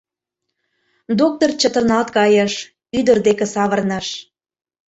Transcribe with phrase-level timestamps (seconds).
[1.19, 2.53] Доктыр чытырналт кайыш,
[2.97, 4.07] ӱдыр деке савырныш.